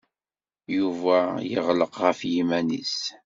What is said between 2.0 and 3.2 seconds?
ɣef yiman-nnes.